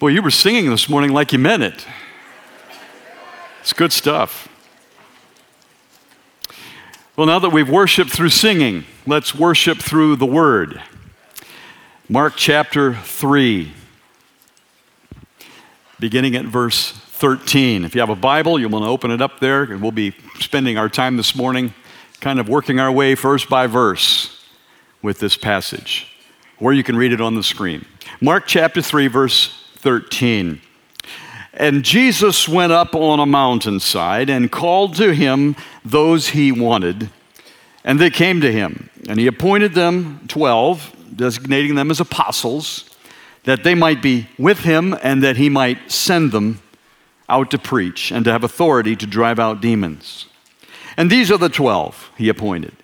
[0.00, 1.86] Boy, you were singing this morning like you meant it.
[3.60, 4.48] It's good stuff.
[7.16, 10.82] Well, now that we've worshiped through singing, let's worship through the Word.
[12.08, 13.74] Mark chapter 3,
[15.98, 17.84] beginning at verse 13.
[17.84, 20.14] If you have a Bible, you want to open it up there, and we'll be
[20.38, 21.74] spending our time this morning
[22.20, 24.46] kind of working our way verse by verse
[25.02, 26.06] with this passage,
[26.58, 27.84] or you can read it on the screen.
[28.22, 30.60] Mark chapter 3, verse 13.
[31.54, 37.10] And Jesus went up on a mountainside and called to him those he wanted,
[37.84, 38.88] and they came to him.
[39.08, 42.88] And he appointed them twelve, designating them as apostles,
[43.44, 46.60] that they might be with him and that he might send them
[47.28, 50.26] out to preach and to have authority to drive out demons.
[50.96, 52.74] And these are the twelve he appointed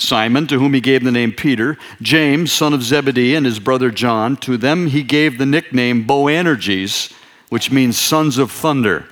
[0.00, 3.90] Simon, to whom he gave the name Peter, James, son of Zebedee, and his brother
[3.90, 4.36] John.
[4.38, 7.12] To them he gave the nickname Boanerges,
[7.50, 9.06] which means sons of thunder.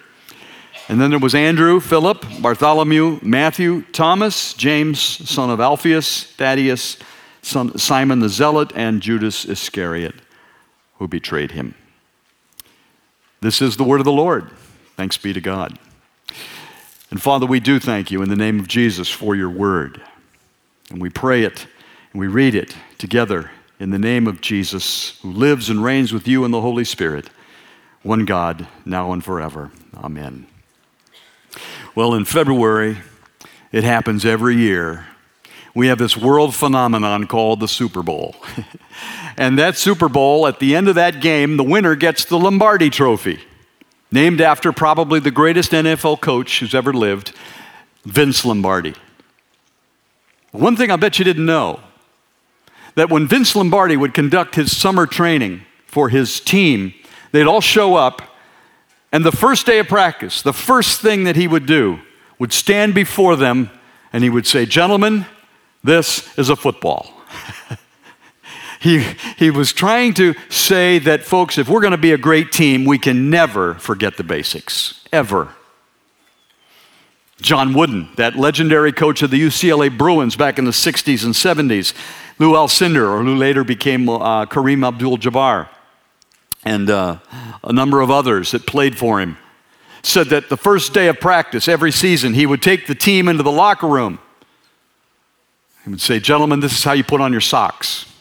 [0.89, 6.97] And then there was Andrew, Philip, Bartholomew, Matthew, Thomas, James, son of Alphaeus, Thaddeus,
[7.43, 10.15] son, Simon the Zealot, and Judas Iscariot,
[10.99, 11.75] who betrayed him.
[13.43, 14.51] This is the word of the Lord.
[14.97, 15.79] Thanks be to God.
[17.11, 20.01] And Father, we do thank you in the name of Jesus for your word.
[20.91, 21.67] And we pray it
[22.13, 26.27] and we read it together in the name of Jesus, who lives and reigns with
[26.27, 27.31] you in the Holy Spirit,
[28.03, 29.71] one God, now and forever.
[29.97, 30.47] Amen.
[31.95, 32.99] Well, in February,
[33.71, 35.07] it happens every year.
[35.75, 38.35] We have this world phenomenon called the Super Bowl.
[39.37, 42.91] and that Super Bowl, at the end of that game, the winner gets the Lombardi
[42.91, 43.41] Trophy,
[44.11, 47.33] named after probably the greatest NFL coach who's ever lived,
[48.05, 48.95] Vince Lombardi.
[50.53, 51.81] One thing I bet you didn't know
[52.95, 56.95] that when Vince Lombardi would conduct his summer training for his team,
[57.33, 58.23] they'd all show up,
[59.13, 62.01] and the first day of practice, the first thing that he would do
[62.39, 63.71] would stand before them
[64.13, 65.27] and he would say, Gentlemen,
[65.85, 67.13] this is a football.
[68.81, 69.05] he,
[69.37, 72.85] he was trying to say that, folks, if we're going to be a great team,
[72.85, 75.55] we can never forget the basics, ever.
[77.41, 81.95] John Wooden, that legendary coach of the UCLA Bruins back in the 60s and 70s,
[82.39, 85.69] Lou Alcindor, or who later became uh, Kareem Abdul Jabbar,
[86.65, 87.19] and uh,
[87.63, 89.37] a number of others that played for him,
[90.03, 93.43] said that the first day of practice every season, he would take the team into
[93.43, 94.19] the locker room.
[95.85, 98.13] He would say, Gentlemen, this is how you put on your socks,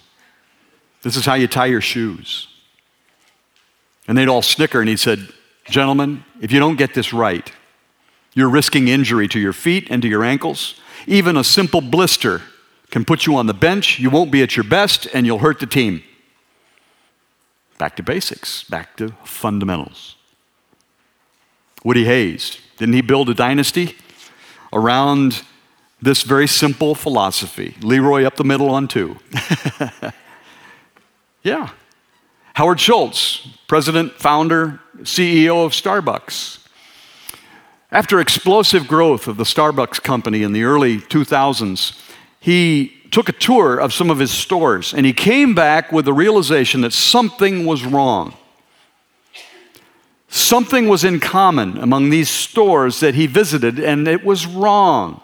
[1.02, 2.48] this is how you tie your shoes.
[4.08, 5.28] And they'd all snicker, and he said,
[5.66, 7.52] Gentlemen, if you don't get this right,
[8.38, 10.80] you're risking injury to your feet and to your ankles.
[11.08, 12.44] Even a simple blister
[12.92, 13.98] can put you on the bench.
[13.98, 16.04] You won't be at your best and you'll hurt the team.
[17.80, 20.18] Back to basics, back to fundamentals.
[21.84, 23.96] Woody Hayes, didn't he build a dynasty
[24.72, 25.42] around
[26.00, 27.76] this very simple philosophy?
[27.82, 29.18] Leroy up the middle on two.
[31.42, 31.72] yeah.
[32.54, 36.67] Howard Schultz, president, founder, CEO of Starbucks.
[37.92, 41.98] After explosive growth of the Starbucks company in the early 2000s,
[42.40, 46.14] he took a tour of some of his stores and he came back with the
[46.14, 48.34] realization that something was wrong.
[50.28, 55.22] Something was in common among these stores that he visited, and it was wrong.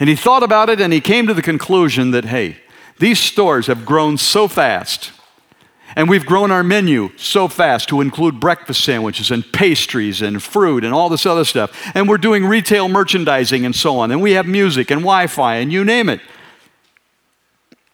[0.00, 2.56] And he thought about it and he came to the conclusion that, hey,
[2.98, 5.12] these stores have grown so fast
[5.96, 10.84] and we've grown our menu so fast to include breakfast sandwiches and pastries and fruit
[10.84, 11.72] and all this other stuff.
[11.94, 14.10] And we're doing retail merchandising and so on.
[14.10, 16.20] And we have music and Wi Fi and you name it.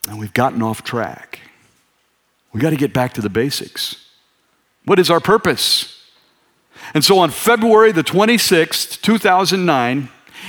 [0.09, 1.41] And we've gotten off track.
[2.53, 3.97] We got to get back to the basics.
[4.85, 6.03] What is our purpose?
[6.93, 10.09] And so on February the 26th, 2009,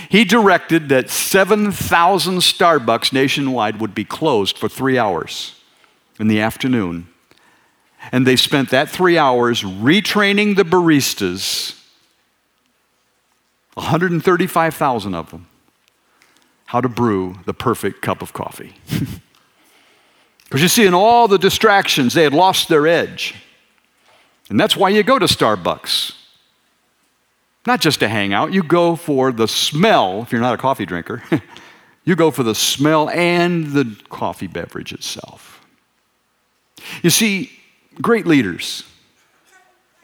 [0.10, 5.60] he directed that 7,000 Starbucks nationwide would be closed for three hours
[6.20, 7.08] in the afternoon
[8.12, 11.80] and they spent that three hours retraining the baristas,
[13.74, 15.48] 135,000 of them,
[16.66, 18.76] how to brew the perfect cup of coffee.
[20.46, 23.36] Because you see, in all the distractions, they had lost their edge.
[24.50, 26.16] And that's why you go to Starbucks.
[27.66, 30.86] Not just to hang out, you go for the smell, if you're not a coffee
[30.86, 31.24] drinker.
[32.06, 35.66] you go for the smell and the coffee beverage itself.
[37.02, 37.52] You see,
[38.02, 38.84] great leaders,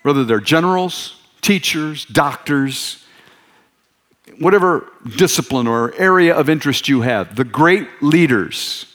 [0.04, 3.06] whether they're generals, teachers, doctors,
[4.40, 8.86] whatever discipline or area of interest you have, the great leaders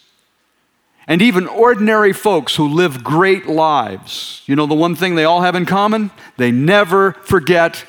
[1.07, 5.43] and even ordinary folks who live great lives, you know, the one thing they all
[5.43, 6.11] have in common?
[6.37, 7.85] They never forget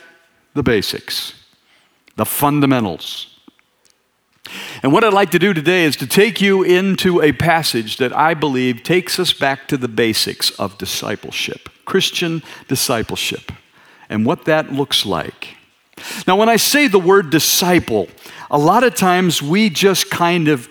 [0.53, 1.33] the basics,
[2.15, 3.37] the fundamentals.
[4.84, 8.16] And what I'd like to do today is to take you into a passage that
[8.16, 13.52] I believe takes us back to the basics of discipleship, Christian discipleship,
[14.10, 15.56] and what that looks like.
[16.28, 18.08] Now, when I say the word disciple,
[18.52, 20.70] a lot of times we just kind of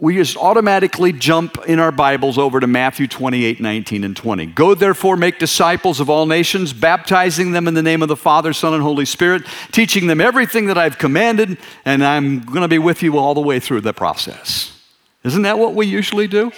[0.00, 4.46] we just automatically jump in our Bibles over to Matthew 28 19 and 20.
[4.46, 8.52] Go therefore, make disciples of all nations, baptizing them in the name of the Father,
[8.52, 9.42] Son, and Holy Spirit,
[9.72, 13.40] teaching them everything that I've commanded, and I'm going to be with you all the
[13.40, 14.80] way through the process.
[15.24, 16.52] Isn't that what we usually do?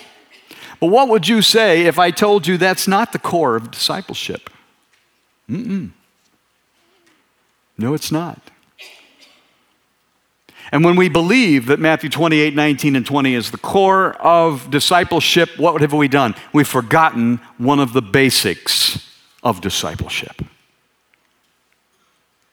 [0.78, 4.50] But what would you say if I told you that's not the core of discipleship?
[5.48, 5.90] Mm-mm.
[7.78, 8.50] No, it's not.
[10.72, 15.50] And when we believe that Matthew 28, 19, and 20 is the core of discipleship,
[15.58, 16.34] what have we done?
[16.52, 19.11] We've forgotten one of the basics
[19.43, 20.43] of discipleship.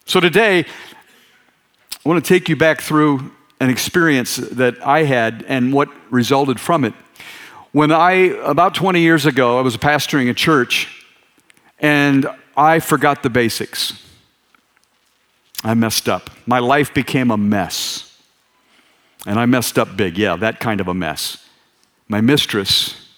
[0.05, 5.73] So today, I want to take you back through an experience that I had and
[5.73, 6.93] what resulted from it.
[7.71, 8.11] When I,
[8.43, 11.05] about 20 years ago, I was pastoring a church
[11.79, 14.03] and I forgot the basics.
[15.63, 16.29] I messed up.
[16.45, 18.06] My life became a mess.
[19.27, 20.17] And I messed up big.
[20.17, 21.45] Yeah, that kind of a mess.
[22.07, 23.09] My mistress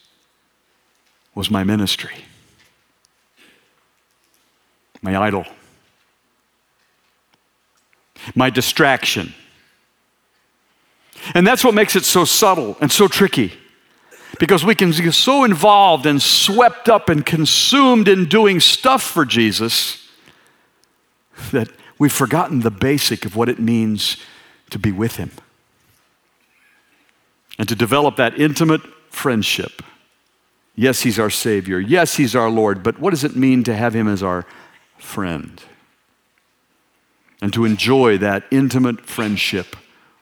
[1.35, 2.25] was my ministry,
[5.03, 5.45] my idol,
[8.33, 9.35] my distraction.
[11.35, 13.53] And that's what makes it so subtle and so tricky.
[14.39, 19.25] Because we can get so involved and swept up and consumed in doing stuff for
[19.25, 20.09] Jesus
[21.51, 21.69] that
[21.99, 24.17] we've forgotten the basic of what it means
[24.71, 25.31] to be with Him
[27.59, 29.83] and to develop that intimate friendship.
[30.75, 31.79] Yes, He's our Savior.
[31.79, 32.81] Yes, He's our Lord.
[32.81, 34.45] But what does it mean to have Him as our
[34.97, 35.61] friend?
[37.41, 39.75] And to enjoy that intimate friendship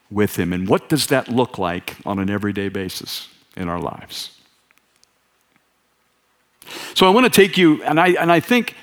[0.09, 0.51] with Him.
[0.51, 4.31] And what does that look like on an everyday basis in our lives?
[6.95, 8.73] So I want to take you, and I, and I think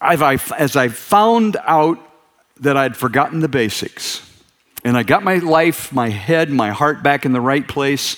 [0.00, 1.98] I've, I, as I found out
[2.60, 4.27] that I'd forgotten the basics,
[4.88, 8.16] and I got my life, my head, my heart back in the right place,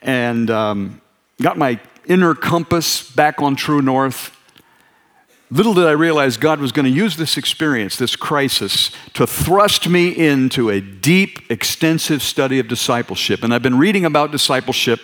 [0.00, 1.02] and um,
[1.42, 4.34] got my inner compass back on true north.
[5.50, 9.86] Little did I realize God was going to use this experience, this crisis, to thrust
[9.86, 13.44] me into a deep, extensive study of discipleship.
[13.44, 15.00] And I've been reading about discipleship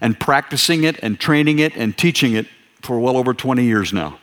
[0.00, 2.46] and practicing it and training it and teaching it
[2.82, 4.20] for well over 20 years now.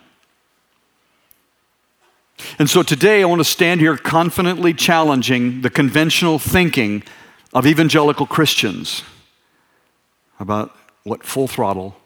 [2.58, 7.02] And so today I want to stand here confidently challenging the conventional thinking
[7.52, 9.02] of evangelical Christians
[10.40, 11.96] about what full throttle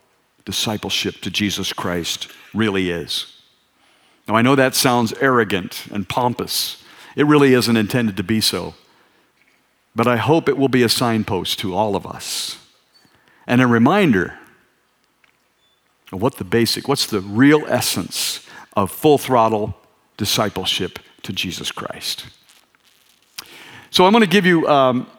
[0.45, 3.35] discipleship to Jesus Christ really is.
[4.27, 6.85] Now, I know that sounds arrogant and pompous.
[7.17, 8.75] It really isn't intended to be so.
[9.97, 12.59] But I hope it will be a signpost to all of us
[13.47, 14.39] and a reminder
[16.13, 18.47] of what the basic, what's the real essence
[18.77, 19.78] of full throttle
[20.19, 22.27] discipleship to Jesus Christ.
[23.91, 25.11] So I'm going to give you um,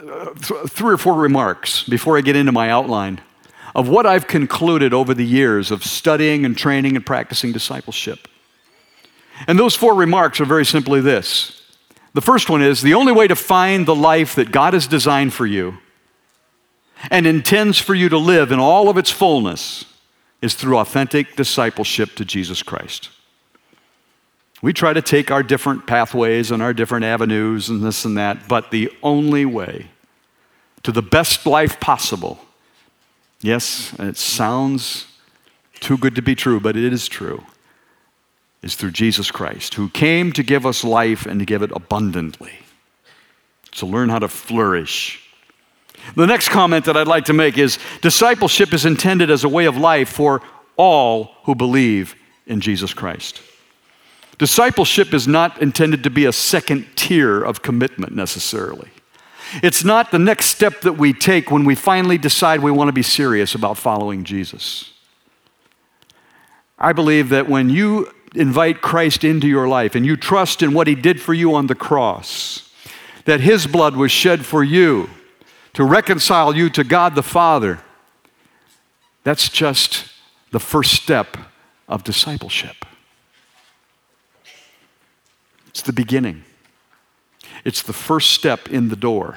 [0.00, 3.20] th- three or four remarks before I get into my outline
[3.74, 8.26] of what I've concluded over the years of studying and training and practicing discipleship.
[9.46, 11.62] And those four remarks are very simply this.
[12.14, 15.34] The first one is the only way to find the life that God has designed
[15.34, 15.78] for you
[17.10, 19.84] and intends for you to live in all of its fullness
[20.40, 23.10] is through authentic discipleship to Jesus Christ.
[24.62, 28.48] We try to take our different pathways and our different avenues and this and that,
[28.48, 29.88] but the only way
[30.82, 32.38] to the best life possible,
[33.40, 35.06] yes, it sounds
[35.80, 37.44] too good to be true, but it is true,
[38.62, 42.52] is through Jesus Christ, who came to give us life and to give it abundantly.
[43.72, 45.22] To learn how to flourish.
[46.14, 49.66] The next comment that I'd like to make is discipleship is intended as a way
[49.66, 50.40] of life for
[50.76, 52.14] all who believe
[52.46, 53.42] in Jesus Christ.
[54.38, 58.90] Discipleship is not intended to be a second tier of commitment necessarily.
[59.62, 62.92] It's not the next step that we take when we finally decide we want to
[62.92, 64.92] be serious about following Jesus.
[66.78, 70.86] I believe that when you invite Christ into your life and you trust in what
[70.86, 72.70] he did for you on the cross,
[73.24, 75.08] that his blood was shed for you
[75.72, 77.80] to reconcile you to God the Father,
[79.24, 80.12] that's just
[80.50, 81.36] the first step
[81.88, 82.84] of discipleship.
[85.76, 86.42] It's the beginning,
[87.62, 89.36] it's the first step in the door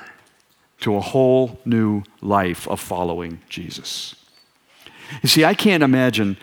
[0.79, 4.15] to a whole new life of following Jesus.
[5.21, 6.37] You see, I can't imagine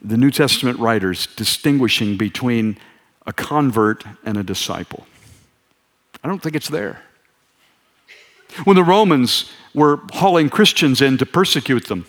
[0.00, 2.78] the New Testament writers distinguishing between
[3.26, 5.04] a convert and a disciple.
[6.22, 7.02] I don't think it's there.
[8.62, 12.06] When the Romans were hauling Christians in to persecute them,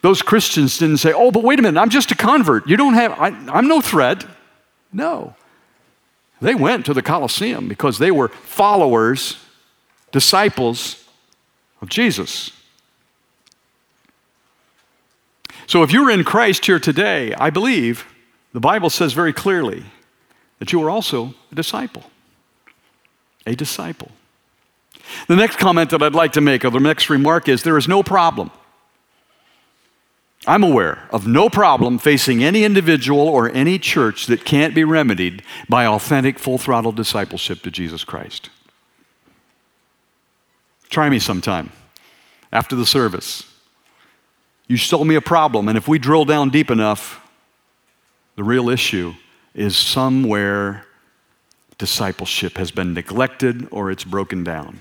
[0.00, 2.66] those Christians didn't say, Oh, but wait a minute, I'm just a convert.
[2.66, 4.26] You don't have, I, am no threat.
[4.92, 5.36] No.
[6.42, 9.36] They went to the Colosseum because they were followers,
[10.10, 11.04] disciples
[11.80, 12.50] of Jesus.
[15.68, 18.06] So if you're in Christ here today, I believe
[18.52, 19.84] the Bible says very clearly
[20.58, 22.10] that you are also a disciple.
[23.46, 24.10] A disciple.
[25.28, 27.86] The next comment that I'd like to make, or the next remark, is there is
[27.86, 28.50] no problem
[30.46, 35.42] I'm aware of no problem facing any individual or any church that can't be remedied
[35.68, 38.50] by authentic, full throttle discipleship to Jesus Christ.
[40.90, 41.70] Try me sometime
[42.52, 43.44] after the service.
[44.66, 47.20] You show me a problem, and if we drill down deep enough,
[48.36, 49.14] the real issue
[49.54, 50.86] is somewhere
[51.78, 54.80] discipleship has been neglected or it's broken down.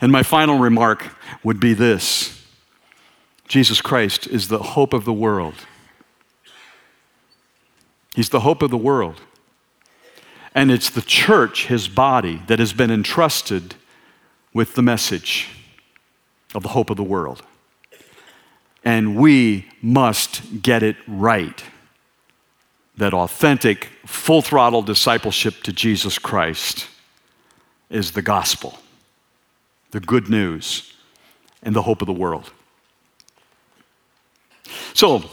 [0.00, 2.35] And my final remark would be this
[3.48, 5.54] Jesus Christ is the hope of the world.
[8.14, 9.20] He's the hope of the world.
[10.54, 13.74] And it's the church, his body, that has been entrusted
[14.54, 15.48] with the message
[16.54, 17.42] of the hope of the world.
[18.84, 21.62] And we must get it right.
[22.96, 26.88] That authentic, full throttle discipleship to Jesus Christ
[27.90, 28.78] is the gospel,
[29.90, 30.94] the good news,
[31.62, 32.50] and the hope of the world.
[34.94, 35.24] So,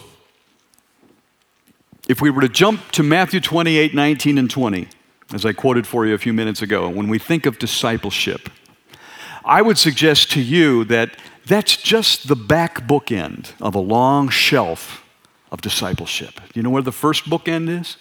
[2.08, 4.88] if we were to jump to Matthew 28 19 and 20,
[5.34, 8.50] as I quoted for you a few minutes ago, when we think of discipleship,
[9.46, 15.04] I would suggest to you that that's just the back bookend of a long shelf
[15.52, 16.36] of discipleship.
[16.36, 17.98] Do you know where the first bookend is?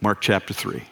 [0.00, 0.82] Mark chapter 3.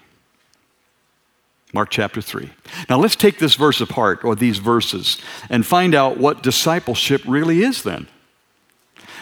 [1.73, 2.51] Mark chapter 3.
[2.89, 5.19] Now let's take this verse apart, or these verses,
[5.49, 8.09] and find out what discipleship really is then.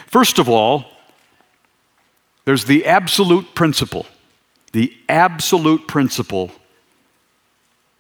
[0.08, 0.86] First of all,
[2.46, 4.06] there's the absolute principle,
[4.72, 6.50] the absolute principle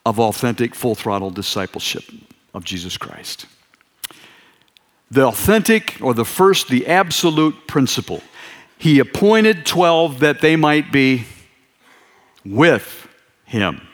[0.06, 2.02] of authentic, full throttle discipleship
[2.54, 3.44] of Jesus Christ.
[5.10, 8.22] The authentic, or the first, the absolute principle.
[8.78, 11.26] He appointed 12 that they might be
[12.42, 13.06] with
[13.44, 13.86] him.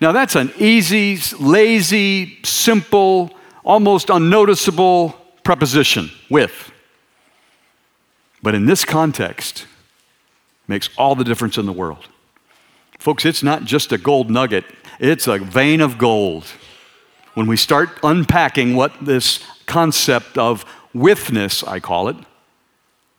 [0.00, 3.30] Now, that's an easy, lazy, simple,
[3.62, 5.10] almost unnoticeable
[5.44, 6.69] preposition with.
[8.42, 9.66] But in this context,
[10.66, 12.08] makes all the difference in the world.
[12.98, 14.64] Folks, it's not just a gold nugget,
[14.98, 16.44] it's a vein of gold.
[17.34, 22.16] When we start unpacking what this concept of withness, I call it,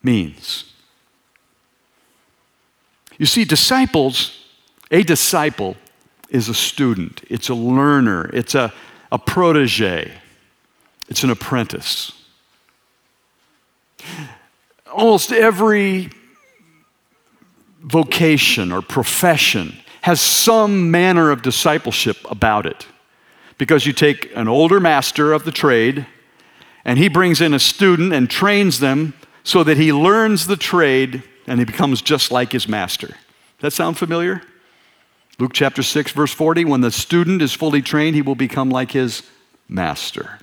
[0.04, 0.66] means.
[3.18, 4.46] You see, disciples,
[4.90, 5.76] a disciple
[6.30, 8.74] is a student, it's a learner, it's a,
[9.12, 10.12] a protege,
[11.10, 12.14] it's an apprentice
[14.92, 16.10] almost every
[17.82, 22.88] vocation or profession has some manner of discipleship about it.
[23.58, 26.06] Because you take an older master of the trade
[26.84, 31.24] and he brings in a student and trains them so that he learns the trade
[31.48, 33.16] and he becomes just like his master.
[33.60, 34.42] That sound familiar?
[35.38, 38.92] Luke chapter 6, verse 40 when the student is fully trained, he will become like
[38.92, 39.24] his
[39.68, 40.40] master.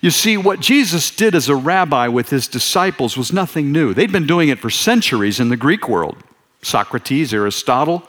[0.00, 3.92] You see, what Jesus did as a rabbi with his disciples was nothing new.
[3.92, 6.16] They'd been doing it for centuries in the Greek world.
[6.62, 8.02] Socrates, Aristotle,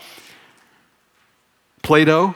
[1.81, 2.36] Plato.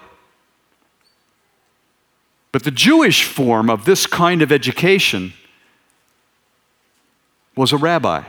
[2.51, 5.33] But the Jewish form of this kind of education
[7.55, 8.24] was a rabbi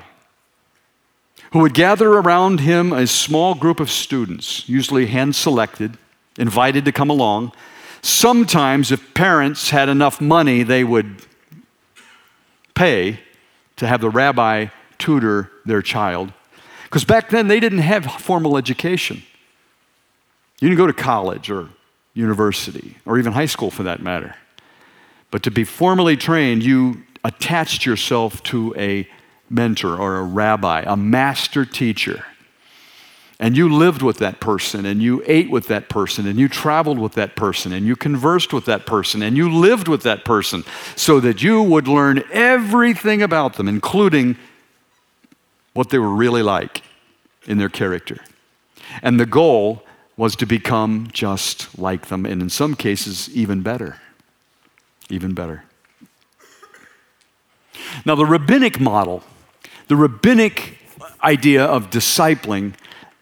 [1.52, 5.96] who would gather around him a small group of students, usually hand selected,
[6.38, 7.52] invited to come along
[8.06, 11.22] Sometimes, if parents had enough money, they would
[12.72, 13.18] pay
[13.74, 16.32] to have the rabbi tutor their child.
[16.84, 19.24] Because back then, they didn't have formal education.
[20.60, 21.70] You didn't go to college or
[22.14, 24.36] university, or even high school for that matter.
[25.32, 29.08] But to be formally trained, you attached yourself to a
[29.50, 32.24] mentor or a rabbi, a master teacher
[33.38, 36.98] and you lived with that person and you ate with that person and you traveled
[36.98, 40.64] with that person and you conversed with that person and you lived with that person
[40.94, 44.36] so that you would learn everything about them, including
[45.74, 46.82] what they were really like
[47.46, 48.18] in their character.
[49.02, 49.82] And the goal
[50.16, 54.00] was to become just like them, and in some cases, even better.
[55.10, 55.64] Even better.
[58.06, 59.22] Now, the rabbinic model,
[59.88, 60.78] the rabbinic
[61.22, 62.72] idea of discipling,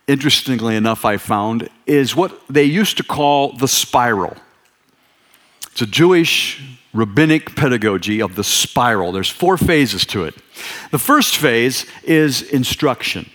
[0.07, 4.37] interestingly enough, I found, is what they used to call the spiral.
[5.73, 9.13] It's a Jewish rabbinic pedagogy of the spiral.
[9.13, 10.35] There's four phases to it.
[10.93, 13.29] The first phase is instruction.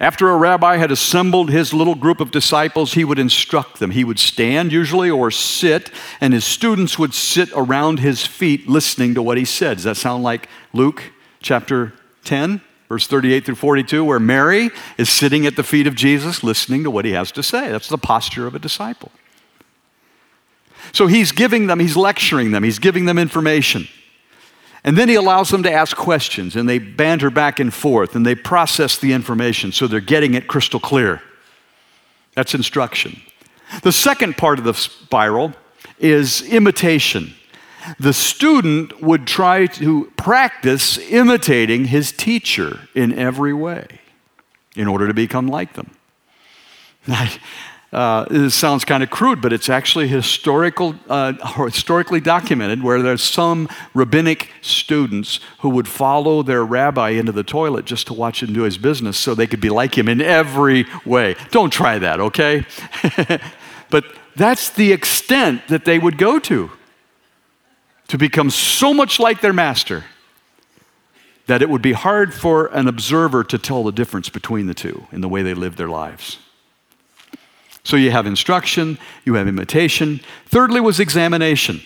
[0.00, 3.90] After a rabbi had assembled his little group of disciples, he would instruct them.
[3.90, 5.90] He would stand usually or sit,
[6.22, 9.76] and his students would sit around his feet listening to what he said.
[9.76, 11.12] Does that sound like Luke
[11.42, 11.92] chapter
[12.24, 14.68] 10, verse 38 through 42, where Mary
[14.98, 17.70] is sitting at the feet of Jesus listening to what he has to say?
[17.70, 19.12] That's the posture of a disciple.
[20.92, 23.86] So he's giving them, he's lecturing them, he's giving them information.
[24.82, 28.26] And then he allows them to ask questions and they banter back and forth and
[28.26, 31.22] they process the information so they're getting it crystal clear.
[32.34, 33.22] That's instruction.
[33.84, 35.52] The second part of the spiral
[36.00, 37.34] is imitation.
[37.98, 43.86] The student would try to practice imitating his teacher in every way
[44.76, 45.90] in order to become like them.
[47.92, 51.32] Uh, it sounds kind of crude, but it's actually historical, uh,
[51.64, 57.84] historically documented where there's some rabbinic students who would follow their rabbi into the toilet
[57.84, 60.86] just to watch him do his business so they could be like him in every
[61.04, 61.34] way.
[61.50, 62.64] Don't try that, okay?
[63.90, 64.04] but
[64.36, 66.70] that's the extent that they would go to
[68.10, 70.04] to become so much like their master
[71.46, 75.06] that it would be hard for an observer to tell the difference between the two
[75.12, 76.38] in the way they live their lives.
[77.84, 80.20] So you have instruction, you have imitation.
[80.46, 81.82] Thirdly, was examination.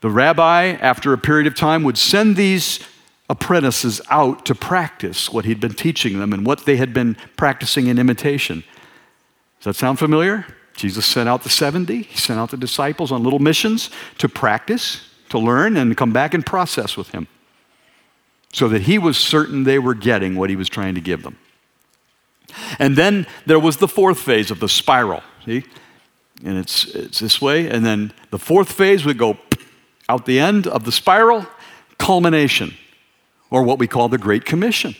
[0.00, 2.80] The rabbi, after a period of time, would send these
[3.28, 7.88] apprentices out to practice what he'd been teaching them and what they had been practicing
[7.88, 8.64] in imitation.
[9.58, 10.46] Does that sound familiar?
[10.74, 15.08] Jesus sent out the 70, he sent out the disciples on little missions to practice,
[15.28, 17.28] to learn, and come back and process with him
[18.52, 21.36] so that he was certain they were getting what he was trying to give them.
[22.78, 25.22] And then there was the fourth phase of the spiral.
[25.44, 25.64] See?
[26.44, 27.68] And it's, it's this way.
[27.68, 29.38] And then the fourth phase would go
[30.08, 31.46] out the end of the spiral,
[31.98, 32.74] culmination,
[33.50, 34.94] or what we call the Great Commission,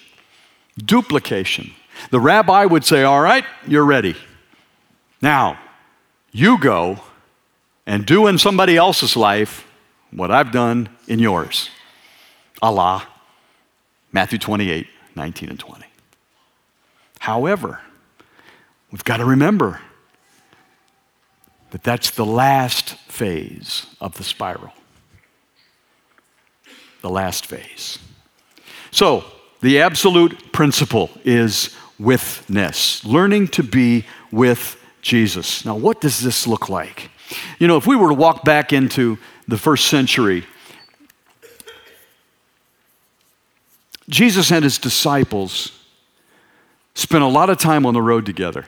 [0.77, 1.73] duplication.
[2.11, 4.17] The rabbi would say, All right, you're ready.
[5.21, 5.59] Now,
[6.35, 6.99] you go
[7.87, 9.67] and do in somebody else's life
[10.11, 11.71] what I've done in yours.
[12.61, 13.03] à la.
[14.13, 15.85] Matthew 28, 19 and 20.
[17.21, 17.81] However,
[18.91, 19.81] we've got to remember
[21.71, 24.73] that that's the last phase of the spiral.
[27.03, 27.99] The last phase.
[28.91, 29.25] So,
[29.61, 35.65] the absolute principle is withness, learning to be with Jesus.
[35.65, 37.11] Now, what does this look like?
[37.59, 40.45] You know, if we were to walk back into the first century,
[44.09, 45.79] Jesus and his disciples
[46.95, 48.65] spent a lot of time on the road together,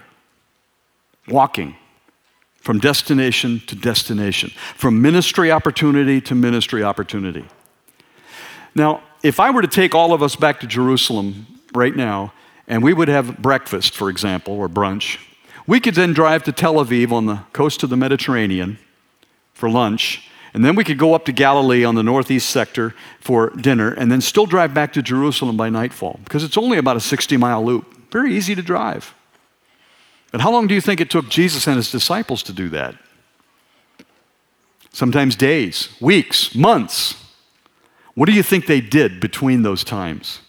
[1.27, 1.75] walking
[2.61, 7.47] from destination to destination, from ministry opportunity to ministry opportunity.
[8.75, 12.35] Now, if I were to take all of us back to Jerusalem right now,
[12.69, 15.19] and we would have breakfast, for example, or brunch,
[15.67, 18.79] we could then drive to Tel Aviv on the coast of the Mediterranean
[19.53, 23.51] for lunch, and then we could go up to Galilee on the northeast sector for
[23.51, 27.01] dinner, and then still drive back to Jerusalem by nightfall, because it's only about a
[27.01, 28.11] 60 mile loop.
[28.11, 29.15] Very easy to drive.
[30.33, 32.95] But how long do you think it took Jesus and his disciples to do that?
[34.93, 37.23] Sometimes days, weeks, months.
[38.15, 40.41] What do you think they did between those times?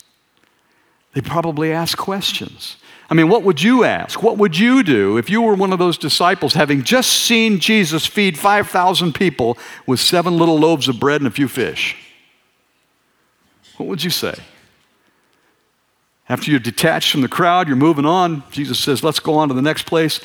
[1.14, 2.78] They probably asked questions.
[3.10, 4.22] I mean, what would you ask?
[4.22, 8.06] What would you do if you were one of those disciples having just seen Jesus
[8.06, 11.96] feed 5,000 people with seven little loaves of bread and a few fish?
[13.78, 14.36] What would you say?
[16.28, 18.44] After you're detached from the crowd, you're moving on.
[18.52, 20.20] Jesus says, Let's go on to the next place.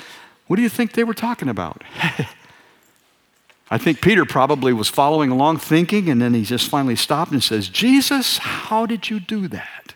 [0.48, 1.84] What do you think they were talking about?
[3.70, 7.42] I think Peter probably was following along thinking, and then he just finally stopped and
[7.42, 9.94] says, Jesus, how did you do that?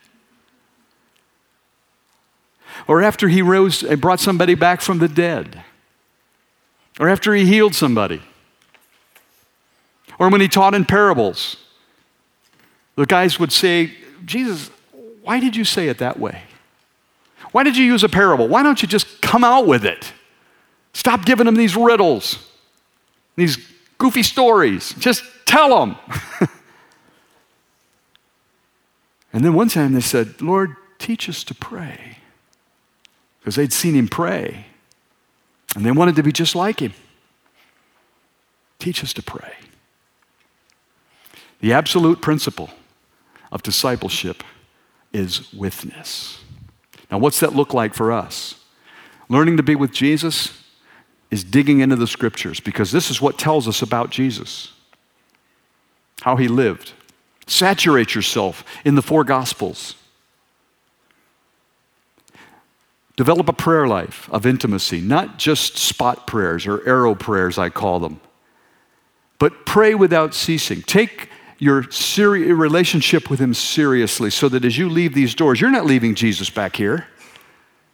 [2.86, 5.62] Or after he rose and brought somebody back from the dead,
[6.98, 8.22] or after he healed somebody,
[10.18, 11.56] or when he taught in parables,
[12.96, 13.92] the guys would say,
[14.24, 14.70] Jesus,
[15.22, 16.42] why did you say it that way?
[17.52, 18.48] Why did you use a parable?
[18.48, 20.12] Why don't you just come out with it?
[20.92, 22.50] Stop giving them these riddles,
[23.36, 23.58] these
[23.98, 24.94] goofy stories.
[24.98, 25.96] Just tell them.
[29.32, 32.15] and then one time they said, Lord, teach us to pray.
[33.46, 34.66] Because they'd seen him pray
[35.76, 36.92] and they wanted to be just like him.
[38.80, 39.52] Teach us to pray.
[41.60, 42.70] The absolute principle
[43.52, 44.42] of discipleship
[45.12, 46.40] is withness.
[47.08, 48.64] Now, what's that look like for us?
[49.28, 50.64] Learning to be with Jesus
[51.30, 54.72] is digging into the scriptures because this is what tells us about Jesus,
[56.22, 56.94] how he lived.
[57.46, 59.94] Saturate yourself in the four gospels.
[63.16, 67.98] Develop a prayer life of intimacy, not just spot prayers or arrow prayers, I call
[67.98, 68.20] them,
[69.38, 70.82] but pray without ceasing.
[70.82, 75.70] Take your seri- relationship with Him seriously so that as you leave these doors, you're
[75.70, 77.06] not leaving Jesus back here.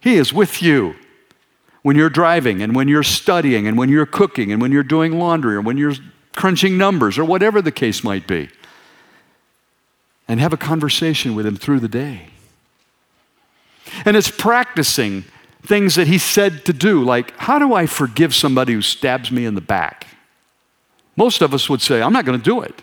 [0.01, 0.95] He is with you
[1.81, 5.17] when you're driving and when you're studying and when you're cooking and when you're doing
[5.17, 5.93] laundry or when you're
[6.35, 8.49] crunching numbers or whatever the case might be.
[10.27, 12.32] And have a conversation with Him through the day.
[14.05, 15.25] And it's practicing
[15.61, 19.45] things that He said to do, like, how do I forgive somebody who stabs me
[19.45, 20.07] in the back?
[21.15, 22.81] Most of us would say, I'm not going to do it.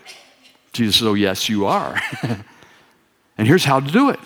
[0.73, 2.01] Jesus says, Oh, yes, you are.
[3.39, 4.21] and here's how to do it.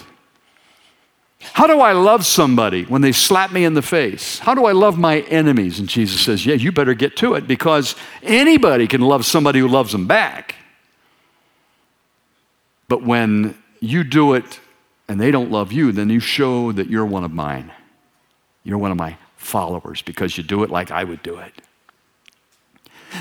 [1.53, 4.39] How do I love somebody when they slap me in the face?
[4.39, 5.79] How do I love my enemies?
[5.79, 9.69] And Jesus says, Yeah, you better get to it because anybody can love somebody who
[9.69, 10.57] loves them back.
[12.89, 14.61] But when you do it
[15.09, 17.73] and they don't love you, then you show that you're one of mine.
[18.63, 21.53] You're one of my followers because you do it like I would do it.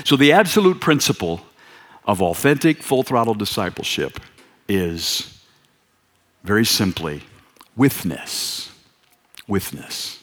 [0.04, 1.42] So, the absolute principle
[2.04, 4.18] of authentic, full throttle discipleship
[4.68, 5.44] is
[6.42, 7.22] very simply
[7.76, 8.72] withness.
[9.46, 10.20] Withness.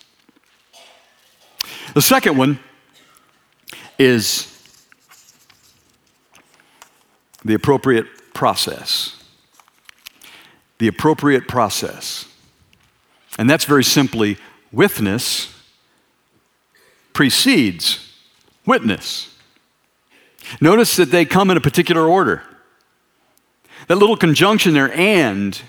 [1.93, 2.59] The second one
[3.99, 4.47] is
[7.45, 9.20] the appropriate process.
[10.81, 12.25] The appropriate process.
[13.37, 14.39] And that's very simply
[14.71, 15.53] withness
[17.13, 18.15] precedes
[18.65, 19.37] witness.
[20.59, 22.41] Notice that they come in a particular order.
[23.89, 25.61] That little conjunction there, and,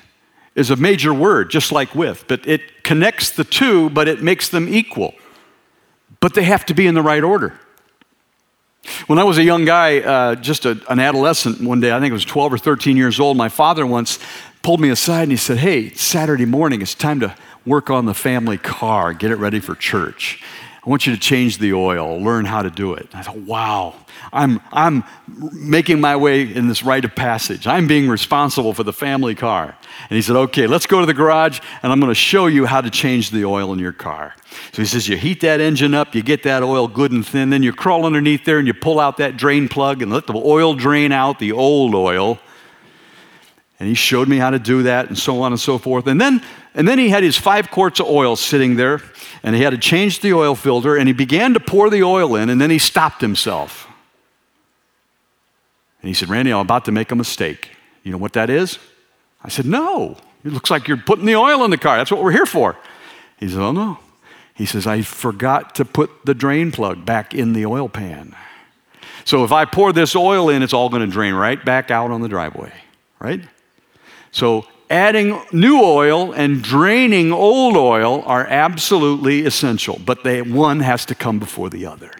[0.54, 4.48] is a major word, just like with, but it connects the two, but it makes
[4.48, 5.12] them equal.
[6.20, 7.60] But they have to be in the right order.
[9.06, 12.10] When I was a young guy, uh, just a, an adolescent, one day, I think
[12.10, 14.18] I was 12 or 13 years old, my father once
[14.62, 18.14] pulled me aside and he said, Hey, Saturday morning, it's time to work on the
[18.14, 20.42] family car, get it ready for church.
[20.84, 23.08] I want you to change the oil, learn how to do it.
[23.14, 23.94] I thought, wow,
[24.32, 25.04] I'm, I'm
[25.52, 27.68] making my way in this rite of passage.
[27.68, 29.76] I'm being responsible for the family car.
[30.10, 32.66] And he said, okay, let's go to the garage and I'm going to show you
[32.66, 34.34] how to change the oil in your car.
[34.72, 37.50] So he says, you heat that engine up, you get that oil good and thin,
[37.50, 40.34] then you crawl underneath there and you pull out that drain plug and let the
[40.34, 42.40] oil drain out, the old oil.
[43.78, 46.08] And he showed me how to do that and so on and so forth.
[46.08, 46.42] And then,
[46.74, 49.00] and then he had his five quarts of oil sitting there
[49.42, 52.36] and he had to change the oil filter and he began to pour the oil
[52.36, 53.88] in and then he stopped himself.
[56.00, 57.70] And he said, Randy, I'm about to make a mistake.
[58.02, 58.78] You know what that is?
[59.42, 60.16] I said, No.
[60.44, 61.96] It looks like you're putting the oil in the car.
[61.96, 62.76] That's what we're here for.
[63.38, 63.98] He said, Oh, no.
[64.54, 68.36] He says, I forgot to put the drain plug back in the oil pan.
[69.24, 72.10] So if I pour this oil in, it's all going to drain right back out
[72.10, 72.72] on the driveway,
[73.20, 73.40] right?
[74.32, 81.06] So adding new oil and draining old oil are absolutely essential, but they, one has
[81.06, 82.12] to come before the other.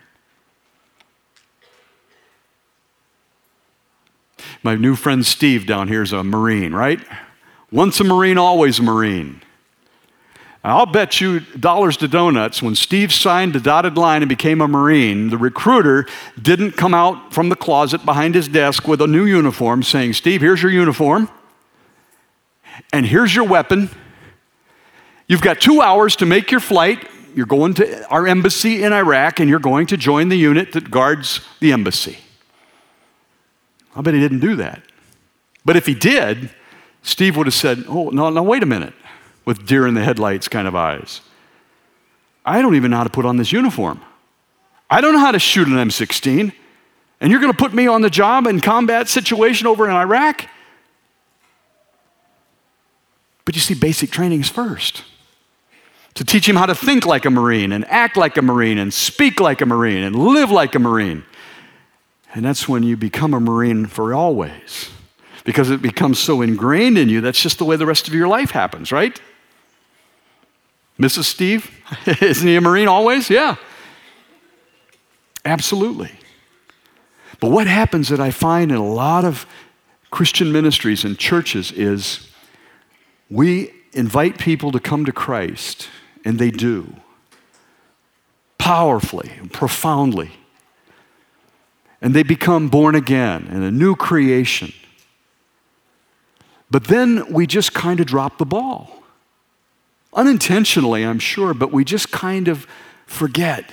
[4.63, 7.01] My new friend Steve down here is a Marine, right?
[7.71, 9.43] Once a Marine, always a Marine.
[10.65, 14.69] I'll bet you dollars to donuts when Steve signed the dotted line and became a
[14.69, 16.07] Marine, the recruiter
[16.41, 20.41] didn't come out from the closet behind his desk with a new uniform saying, Steve,
[20.41, 21.29] here's your uniform,
[22.93, 23.91] and here's your weapon.
[25.27, 27.09] You've got two hours to make your flight.
[27.35, 30.91] You're going to our embassy in Iraq, and you're going to join the unit that
[30.91, 32.19] guards the embassy.
[33.95, 34.83] I bet he didn't do that.
[35.65, 36.51] But if he did,
[37.03, 38.95] Steve would have said, Oh, no, no, wait a minute,
[39.45, 41.21] with deer in the headlights kind of eyes.
[42.45, 44.01] I don't even know how to put on this uniform.
[44.91, 46.53] I don't know how to shoot an M16.
[47.21, 50.47] And you're going to put me on the job in combat situation over in Iraq?
[53.45, 55.05] But you see, basic training is first.
[56.15, 58.93] To teach him how to think like a Marine and act like a Marine and
[58.93, 61.25] speak like a Marine and live like a Marine.
[62.35, 64.91] And that's when you become a Marine for always.
[65.45, 68.29] Because it becomes so ingrained in you, that's just the way the rest of your
[68.29, 69.21] life happens, right?
[70.99, 71.25] Mrs.
[71.25, 71.71] Steve,
[72.21, 73.29] isn't he a Marine always?
[73.29, 73.57] Yeah.
[75.45, 76.13] Absolutely.
[77.41, 79.47] But what happens that I find in a lot of
[80.13, 82.31] Christian ministries and churches is
[83.33, 85.89] we invite people to come to Christ
[86.23, 86.95] and they do
[88.59, 90.33] powerfully and profoundly.
[92.03, 94.73] And they become born again and a new creation.
[96.71, 99.03] But then we just kind of drop the ball.
[100.13, 102.67] Unintentionally, I'm sure, but we just kind of
[103.07, 103.71] forget.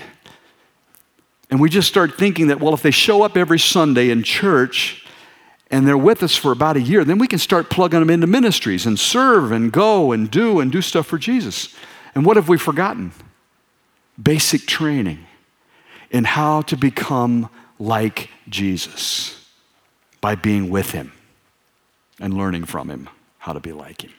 [1.50, 5.06] And we just start thinking that, well, if they show up every Sunday in church
[5.72, 8.28] and they're with us for about a year, then we can start plugging them into
[8.28, 11.76] ministries and serve and go and do and do stuff for Jesus.
[12.16, 13.12] And what have we forgotten?
[14.22, 15.26] Basic training
[16.10, 19.48] in how to become like Jesus
[20.22, 21.12] by being with Him
[22.20, 24.14] and learning from Him how to be like Him.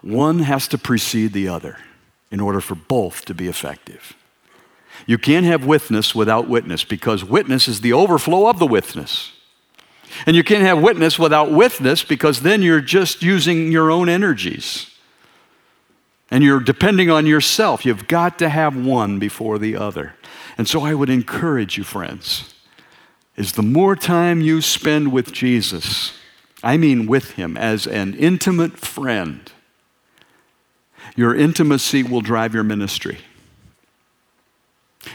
[0.00, 1.78] One has to precede the other
[2.30, 4.16] in order for both to be effective.
[5.06, 9.32] You can't have witness without withness because witness is the overflow of the withness.
[10.26, 14.90] And you can't have witness without withness because then you're just using your own energies.
[16.30, 17.84] And you're depending on yourself.
[17.84, 20.14] You've got to have one before the other.
[20.56, 22.54] And so I would encourage you, friends,
[23.36, 26.12] is the more time you spend with Jesus,
[26.62, 29.50] I mean with him as an intimate friend,
[31.16, 33.18] your intimacy will drive your ministry.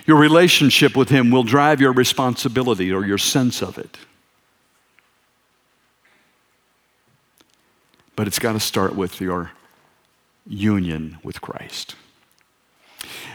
[0.06, 3.98] Your relationship with Him will drive your responsibility or your sense of it.
[8.16, 9.52] But it's got to start with your
[10.46, 11.96] union with Christ.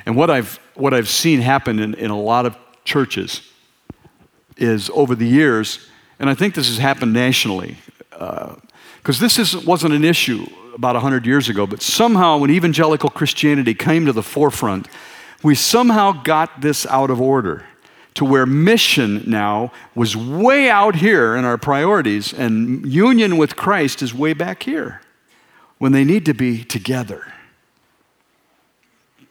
[0.04, 3.40] And what I've, what I've seen happen in, in a lot of churches
[4.56, 5.88] is over the years,
[6.18, 7.78] and I think this has happened nationally,
[8.10, 8.58] because
[9.18, 13.74] uh, this is, wasn't an issue about 100 years ago, but somehow when evangelical Christianity
[13.74, 14.88] came to the forefront,
[15.44, 17.66] we somehow got this out of order
[18.14, 24.02] to where mission now was way out here in our priorities, and union with Christ
[24.02, 25.02] is way back here
[25.78, 27.32] when they need to be together.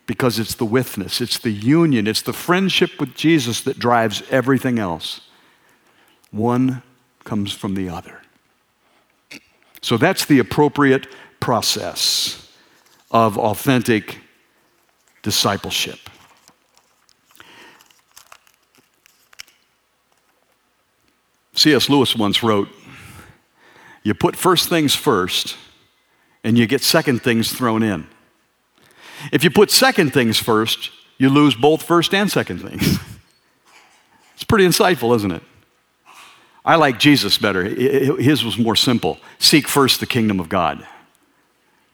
[0.06, 4.78] Because it's the withness, it's the union, it's the friendship with Jesus that drives everything
[4.78, 5.22] else.
[6.32, 6.84] One
[7.24, 8.22] comes from the other.
[9.82, 11.08] So that's the appropriate
[11.40, 12.52] process
[13.10, 14.20] of authentic
[15.24, 16.00] discipleship.
[21.56, 21.90] C.S.
[21.90, 22.70] Lewis once wrote,
[24.04, 25.56] You put first things first,
[26.44, 28.08] and you get second things thrown in.
[29.32, 33.00] If you put second things first, you lose both first and second things.
[34.36, 35.44] it's pretty insightful, isn't it?
[36.66, 37.64] I like Jesus better.
[37.64, 40.86] His was more simple seek first the kingdom of God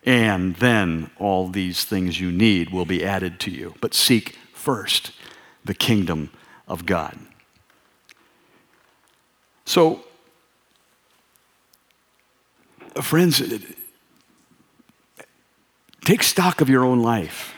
[0.05, 3.75] and then all these things you need will be added to you.
[3.81, 5.11] But seek first
[5.65, 6.31] the kingdom
[6.67, 7.17] of God.
[9.65, 10.03] So,
[13.01, 13.41] friends,
[16.05, 17.53] take stock of your own life.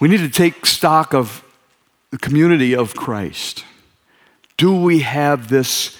[0.00, 1.44] We need to take stock of
[2.10, 3.64] the community of Christ.
[4.56, 5.98] Do we have this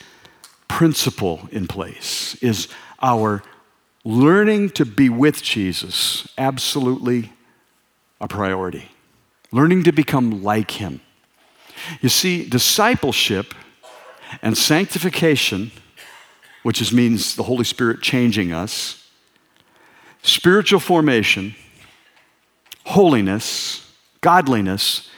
[0.69, 2.35] principle in place?
[2.37, 2.69] Is
[3.03, 3.43] our
[4.07, 7.33] learning to be with Jesus, absolutely
[8.21, 8.89] a priority.
[9.51, 11.01] Learning to become like him.
[12.01, 13.53] You see, discipleship
[14.43, 15.73] and sanctification,
[16.63, 19.09] which is, means the Holy Spirit changing us,
[20.23, 21.57] spiritual formation,
[22.85, 25.11] holiness, godliness,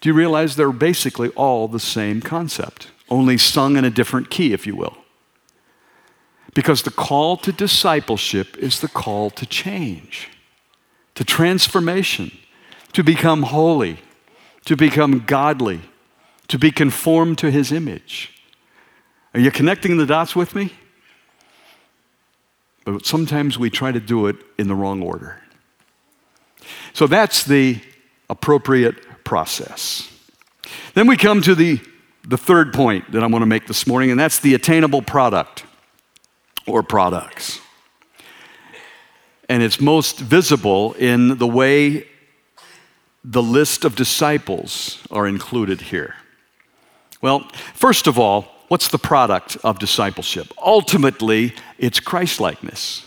[0.00, 4.54] do you realize they're basically all the same concept, only sung in a different key,
[4.54, 4.96] if you will?
[6.54, 10.28] Because the call to discipleship is the call to change,
[11.14, 12.32] to transformation,
[12.92, 13.98] to become holy,
[14.64, 15.80] to become godly,
[16.48, 18.42] to be conformed to his image.
[19.34, 20.72] Are you connecting the dots with me?
[22.84, 25.40] But sometimes we try to do it in the wrong order.
[26.92, 27.80] So that's the
[28.28, 30.10] appropriate process.
[30.94, 31.80] Then we come to the,
[32.26, 35.64] the third point that I want to make this morning, and that's the attainable product
[36.66, 37.60] or products.
[39.48, 42.06] And it's most visible in the way
[43.24, 46.14] the list of disciples are included here.
[47.20, 50.52] Well, first of all, what's the product of discipleship?
[50.58, 53.04] Ultimately, it's Christlikeness.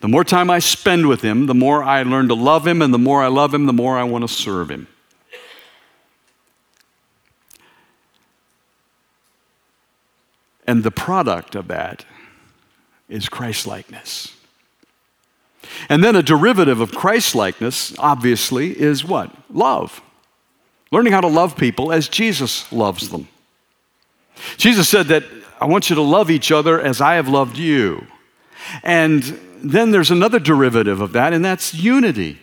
[0.00, 2.92] The more time I spend with Him, the more I learn to love Him, and
[2.92, 4.86] the more I love Him, the more I want to serve Him.
[10.66, 12.04] And the product of that
[13.14, 14.34] is Christlikeness.
[15.88, 19.30] And then a derivative of Christlikeness, obviously, is what?
[19.50, 20.02] Love.
[20.90, 23.28] Learning how to love people as Jesus loves them.
[24.56, 25.22] Jesus said that
[25.60, 28.06] I want you to love each other as I have loved you.
[28.82, 29.22] And
[29.62, 32.40] then there's another derivative of that, and that's unity.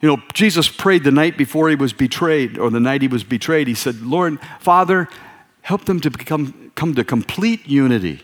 [0.00, 3.24] You know, Jesus prayed the night before he was betrayed, or the night he was
[3.24, 3.66] betrayed.
[3.66, 5.08] He said, Lord, Father,
[5.62, 8.22] help them to become, come to complete unity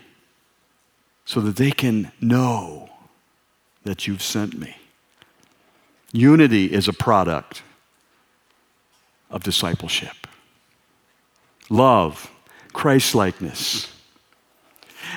[1.25, 2.89] so that they can know
[3.83, 4.77] that you've sent me.
[6.13, 7.61] Unity is a product
[9.29, 10.27] of discipleship.
[11.69, 12.31] Love,
[12.73, 13.91] Christlikeness.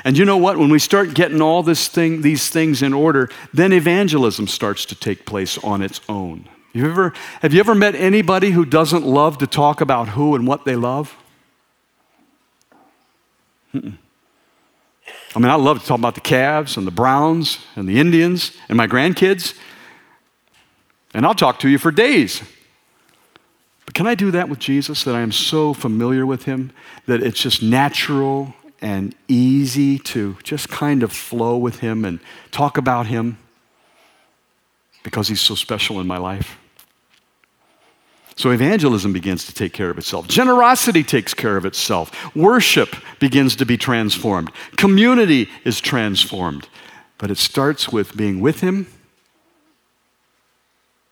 [0.05, 0.59] And you know what?
[0.59, 4.95] When we start getting all this thing, these things in order, then evangelism starts to
[4.95, 6.49] take place on its own.
[6.73, 10.47] You ever, have you ever met anybody who doesn't love to talk about who and
[10.47, 11.17] what they love?
[13.75, 13.97] Mm-mm.
[15.39, 18.57] I mean, I love to talk about the Cavs and the Browns and the Indians
[18.69, 19.57] and my grandkids.
[21.15, 22.43] And I'll talk to you for days.
[23.85, 26.73] But can I do that with Jesus that I am so familiar with him
[27.07, 32.19] that it's just natural and easy to just kind of flow with him and
[32.51, 33.39] talk about him
[35.05, 36.59] because he's so special in my life?
[38.39, 40.29] So evangelism begins to take care of itself.
[40.29, 42.37] Generosity takes care of itself.
[42.37, 44.53] Worship begins to be transformed.
[44.77, 46.69] Community is transformed.
[47.19, 48.87] But it starts with being with Him,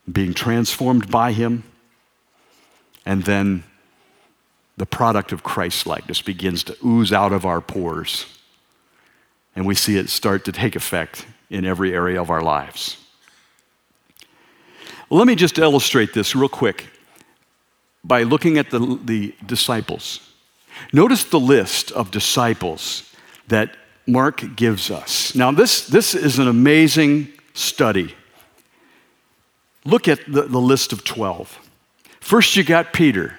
[0.09, 1.63] being transformed by Him,
[3.05, 3.65] and then
[4.77, 8.25] the product of Christ likeness begins to ooze out of our pores.
[9.53, 12.95] And we see it start to take effect in every area of our lives.
[15.09, 16.85] Let me just illustrate this real quick
[18.03, 20.21] by looking at the, the disciples.
[20.93, 23.13] Notice the list of disciples
[23.47, 25.35] that Mark gives us.
[25.35, 28.15] Now, this, this is an amazing study.
[29.85, 31.69] Look at the, the list of 12.
[32.19, 33.37] First, you got Peter,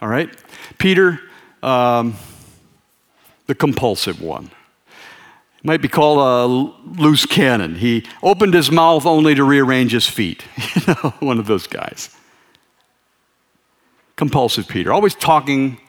[0.00, 0.30] all right?
[0.78, 1.20] Peter,
[1.62, 2.14] um,
[3.46, 4.50] the compulsive one.
[5.62, 7.74] Might be called a loose cannon.
[7.74, 10.44] He opened his mouth only to rearrange his feet.
[10.76, 12.10] You know, one of those guys
[14.20, 15.80] compulsive Peter, always talking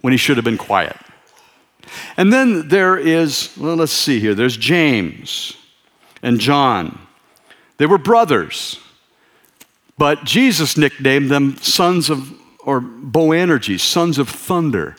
[0.00, 0.96] when he should have been quiet.
[2.16, 5.54] And then there is, well, let's see here, there's James
[6.22, 6.98] and John.
[7.76, 8.80] They were brothers,
[9.98, 14.96] but Jesus nicknamed them sons of, or Boanerges, sons of thunder.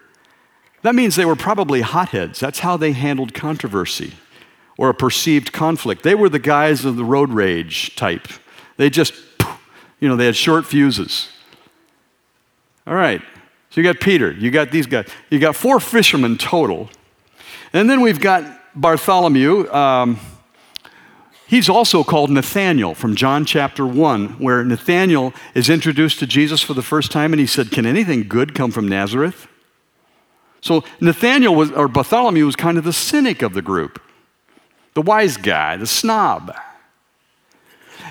[0.84, 2.40] That means they were probably hotheads.
[2.40, 4.13] That's how they handled controversy
[4.78, 6.04] or a perceived conflict.
[6.04, 8.28] They were the guys of the road rage type.
[8.78, 9.16] They just,
[10.00, 11.30] you know, they had short fuses.
[12.88, 13.21] All right.
[13.69, 16.89] So you got Peter, you got these guys, you got four fishermen total.
[17.73, 18.45] And then we've got
[18.76, 19.69] Bartholomew.
[19.73, 20.19] Um,
[21.47, 26.73] he's also called Nathaniel from John chapter 1, where Nathaniel is introduced to Jesus for
[26.73, 29.47] the first time and he said, Can anything good come from Nazareth?
[30.62, 34.02] So Nathaniel was, or Bartholomew was kind of the cynic of the group,
[34.93, 36.56] the wise guy, the snob.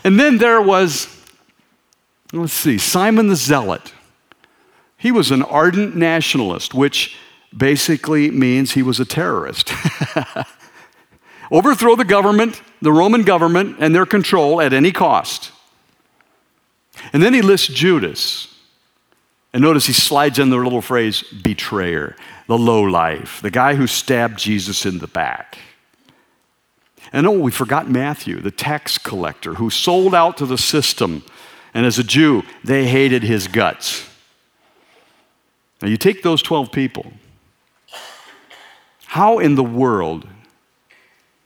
[0.05, 1.09] And then there was,
[2.35, 3.95] let's see, Simon the Zealot.
[4.97, 7.17] He was an ardent nationalist, which
[7.57, 9.73] basically means he was a terrorist.
[11.51, 15.53] Overthrow the government, the Roman government, and their control at any cost.
[17.13, 18.53] And then he lists Judas.
[19.53, 23.87] And notice he slides in the little phrase betrayer, the low life, the guy who
[23.87, 25.59] stabbed Jesus in the back.
[27.13, 31.23] And oh, we forgot Matthew, the tax collector who sold out to the system.
[31.73, 34.09] And as a Jew, they hated his guts.
[35.87, 37.13] Now, you take those 12 people,
[39.05, 40.27] how in the world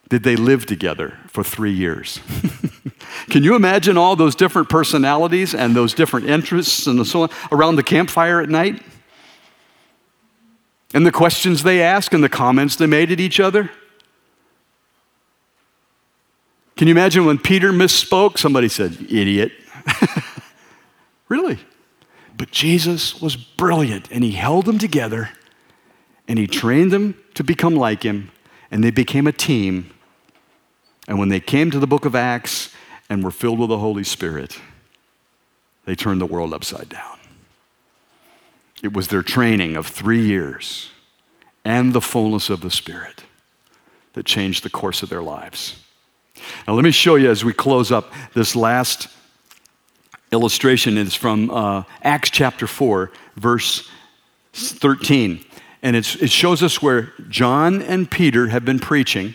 [0.09, 2.20] did they live together for three years?
[3.29, 7.76] Can you imagine all those different personalities and those different interests and so on around
[7.76, 8.83] the campfire at night?
[10.94, 13.70] And the questions they asked and the comments they made at each other?
[16.79, 18.38] Can you imagine when Peter misspoke?
[18.38, 19.53] Somebody said, idiot.
[21.29, 21.59] really?
[22.40, 25.29] But Jesus was brilliant and he held them together
[26.26, 28.31] and he trained them to become like him
[28.70, 29.90] and they became a team.
[31.06, 32.75] And when they came to the book of Acts
[33.10, 34.58] and were filled with the Holy Spirit,
[35.85, 37.19] they turned the world upside down.
[38.83, 40.92] It was their training of three years
[41.62, 43.25] and the fullness of the Spirit
[44.14, 45.77] that changed the course of their lives.
[46.67, 49.08] Now, let me show you as we close up this last
[50.33, 53.88] illustration is from uh, Acts chapter 4, verse
[54.52, 55.44] 13.
[55.83, 59.35] And it shows us where John and Peter have been preaching,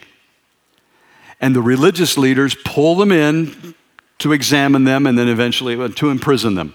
[1.42, 3.74] and the religious leaders pull them in
[4.20, 6.74] to examine them and then eventually uh, to imprison them.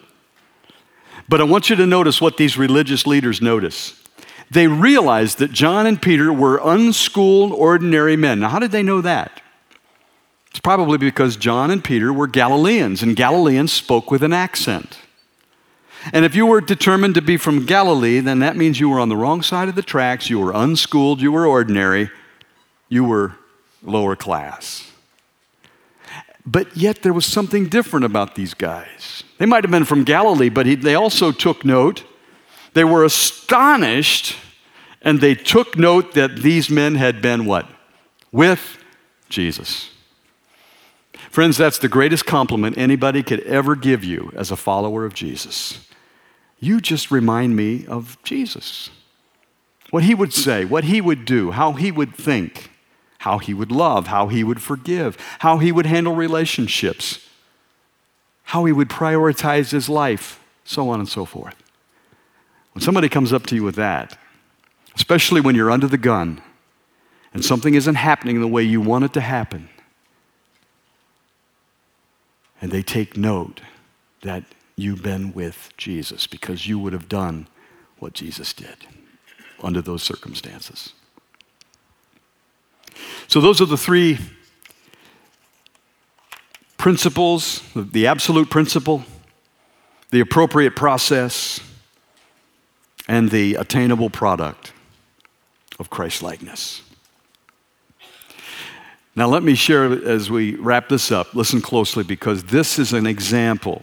[1.28, 4.00] But I want you to notice what these religious leaders notice.
[4.50, 8.40] They realized that John and Peter were unschooled, ordinary men.
[8.40, 9.40] Now, how did they know that?
[10.50, 14.98] It's probably because John and Peter were Galileans, and Galileans spoke with an accent.
[16.12, 19.10] And if you were determined to be from Galilee, then that means you were on
[19.10, 22.10] the wrong side of the tracks, you were unschooled, you were ordinary,
[22.88, 23.34] you were
[23.82, 24.90] lower class.
[26.46, 29.22] But yet there was something different about these guys.
[29.38, 32.02] They might have been from Galilee, but he, they also took note.
[32.72, 34.36] They were astonished
[35.02, 37.68] and they took note that these men had been what?
[38.32, 38.78] With
[39.28, 39.90] Jesus.
[41.30, 45.86] Friends, that's the greatest compliment anybody could ever give you as a follower of Jesus.
[46.58, 48.90] You just remind me of Jesus.
[49.90, 52.72] What he would say, what he would do, how he would think,
[53.18, 57.28] how he would love, how he would forgive, how he would handle relationships,
[58.44, 61.54] how he would prioritize his life, so on and so forth.
[62.72, 64.18] When somebody comes up to you with that,
[64.96, 66.42] especially when you're under the gun
[67.32, 69.68] and something isn't happening the way you want it to happen,
[72.60, 73.60] and they take note
[74.22, 74.44] that
[74.76, 77.46] you've been with Jesus because you would have done
[77.98, 78.76] what Jesus did
[79.62, 80.92] under those circumstances.
[83.28, 84.18] So, those are the three
[86.76, 89.04] principles the absolute principle,
[90.10, 91.60] the appropriate process,
[93.06, 94.72] and the attainable product
[95.78, 96.82] of Christ likeness.
[99.16, 101.34] Now, let me share as we wrap this up.
[101.34, 103.82] Listen closely because this is an example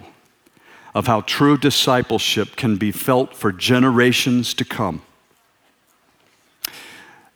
[0.94, 5.02] of how true discipleship can be felt for generations to come.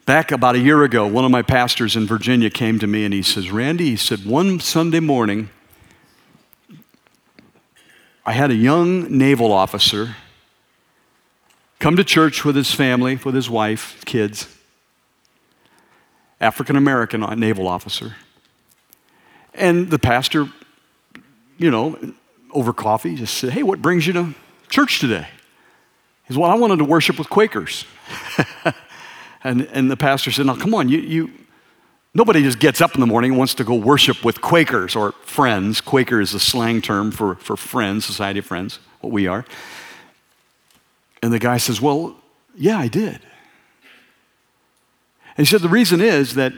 [0.07, 3.14] Back about a year ago, one of my pastors in Virginia came to me and
[3.14, 5.51] he says, Randy, he said, one Sunday morning,
[8.24, 10.16] I had a young naval officer
[11.78, 14.49] come to church with his family, with his wife, kids,
[16.43, 18.16] African American naval officer.
[19.55, 20.49] And the pastor,
[21.57, 21.97] you know,
[22.51, 24.34] over coffee, just said, Hey, what brings you to
[24.68, 25.28] church today?
[26.26, 27.84] He said, Well, I wanted to worship with Quakers.
[29.45, 31.30] and, and the pastor said, Now, come on, you, you,
[32.12, 35.12] nobody just gets up in the morning and wants to go worship with Quakers or
[35.22, 35.80] friends.
[35.80, 39.45] Quaker is a slang term for, for friends, Society of Friends, what we are.
[41.22, 42.16] And the guy says, Well,
[42.57, 43.20] yeah, I did.
[45.37, 46.53] And he said, The reason is that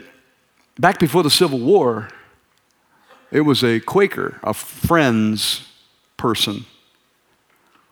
[0.79, 2.09] back before the Civil War,
[3.31, 5.67] it was a Quaker, a Friends
[6.17, 6.65] person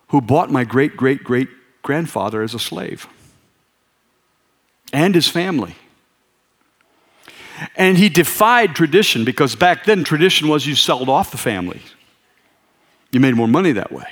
[0.08, 1.50] who bought my great great great
[1.82, 3.08] grandfather as a slave
[4.94, 5.76] and his family.
[7.76, 11.82] And he defied tradition because back then tradition was you sold off the family.
[13.12, 14.08] You made more money that way.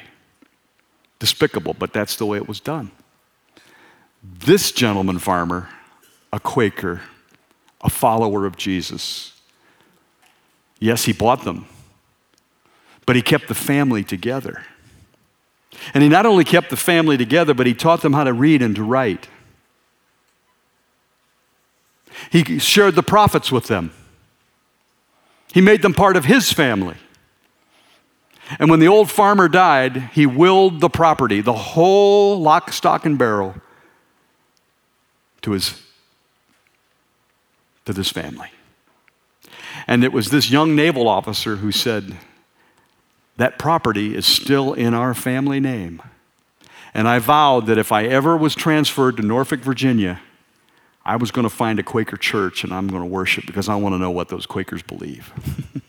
[1.19, 2.91] Despicable, but that's the way it was done.
[4.24, 5.69] This gentleman farmer,
[6.34, 7.01] a Quaker,
[7.82, 9.39] a follower of Jesus,
[10.79, 11.65] yes, he bought them
[13.11, 14.63] but he kept the family together.
[15.93, 18.61] And he not only kept the family together, but he taught them how to read
[18.61, 19.27] and to write.
[22.29, 23.91] He shared the prophets with them.
[25.53, 26.95] He made them part of his family.
[28.59, 33.17] And when the old farmer died, he willed the property, the whole lock, stock, and
[33.17, 33.55] barrel,
[35.41, 35.80] to his,
[37.91, 38.49] to this family.
[39.87, 42.17] And it was this young naval officer who said,
[43.37, 46.01] that property is still in our family name.
[46.93, 50.21] And I vowed that if I ever was transferred to Norfolk, Virginia,
[51.03, 53.75] I was going to find a Quaker church and I'm going to worship because I
[53.75, 55.33] want to know what those Quakers believe.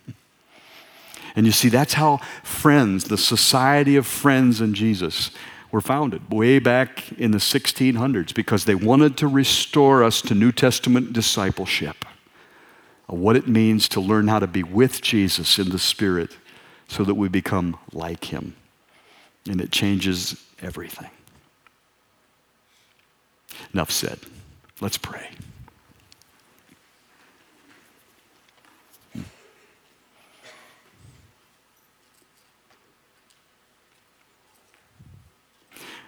[1.36, 5.30] and you see, that's how friends, the Society of Friends in Jesus,
[5.73, 10.53] were founded way back in the 1600s because they wanted to restore us to New
[10.53, 12.05] Testament discipleship
[13.12, 16.37] what it means to learn how to be with Jesus in the Spirit
[16.89, 18.55] so that we become like him.
[19.49, 21.11] And it changes everything.
[23.73, 24.18] Enough said.
[24.81, 25.29] Let's pray.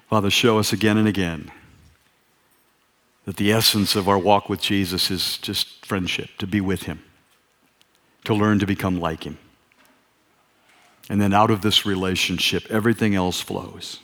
[0.09, 1.51] Father, show us again and again
[3.25, 7.03] that the essence of our walk with Jesus is just friendship, to be with Him,
[8.25, 9.39] to learn to become like Him.
[11.09, 14.01] And then out of this relationship, everything else flows.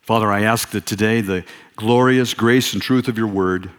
[0.00, 1.44] Father, I ask that today the
[1.76, 3.70] glorious grace and truth of your word,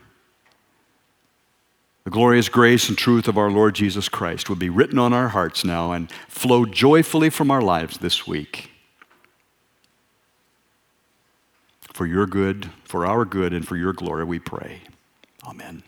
[2.03, 5.29] the glorious grace and truth of our Lord Jesus Christ would be written on our
[5.29, 8.71] hearts now and flow joyfully from our lives this week.
[11.93, 14.81] For your good, for our good, and for your glory, we pray.
[15.45, 15.83] Amen.